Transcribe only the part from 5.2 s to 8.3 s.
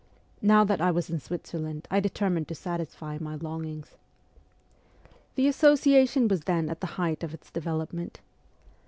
The Association was then at the height of its development.